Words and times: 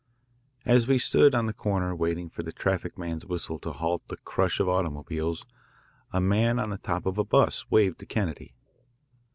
As 0.65 0.87
we 0.87 0.97
stood 0.97 1.35
on 1.35 1.45
the 1.45 1.53
corner 1.53 1.93
waiting 1.95 2.27
for 2.27 2.41
the 2.41 2.51
traffic 2.51 2.97
man's 2.97 3.23
whistle 3.23 3.59
to 3.59 3.71
halt 3.71 4.07
the 4.07 4.17
crush 4.17 4.59
of 4.59 4.67
automobiles, 4.67 5.45
a 6.11 6.19
man 6.19 6.57
on 6.57 6.71
the 6.71 6.79
top 6.79 7.05
of 7.05 7.19
a 7.19 7.23
'bus 7.23 7.69
waved 7.69 7.99
to 7.99 8.07
Kennedy. 8.07 8.55